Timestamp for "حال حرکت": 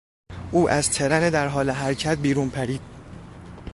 1.47-2.17